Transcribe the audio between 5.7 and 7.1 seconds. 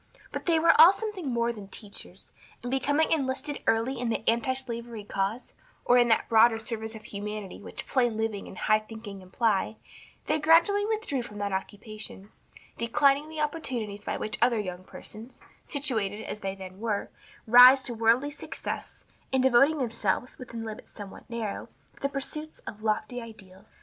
or in that broader service of